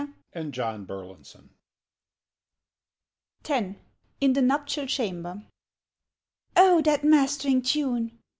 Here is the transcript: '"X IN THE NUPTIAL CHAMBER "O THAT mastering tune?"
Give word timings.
'"X 0.33 0.43
IN 0.43 0.49
THE 0.49 1.15
NUPTIAL 4.41 4.87
CHAMBER 4.87 5.43
"O 6.57 6.81
THAT 6.81 7.03
mastering 7.03 7.61
tune?" 7.61 8.17